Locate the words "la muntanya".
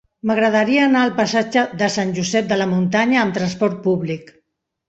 2.63-3.23